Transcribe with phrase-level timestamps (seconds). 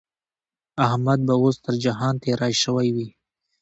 [0.87, 3.07] احمد به اوس تر جهان تېری شوی وي.